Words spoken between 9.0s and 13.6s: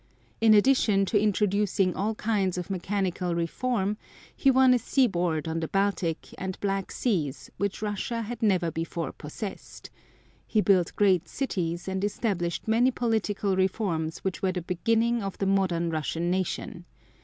possessed; he built great cities and established many political